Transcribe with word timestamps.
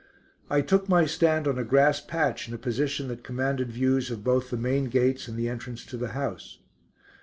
I 0.49 0.61
took 0.61 0.89
my 0.89 1.05
stand 1.05 1.47
on 1.47 1.59
a 1.59 1.63
grass 1.63 2.01
patch 2.01 2.47
in 2.47 2.55
a 2.55 2.57
position 2.57 3.07
that 3.09 3.23
commanded 3.23 3.71
views 3.71 4.09
of 4.09 4.23
both 4.23 4.49
the 4.49 4.57
main 4.57 4.85
gates 4.85 5.27
and 5.27 5.37
the 5.37 5.47
entrance 5.47 5.85
to 5.85 5.95
the 5.95 6.07
house. 6.17 6.57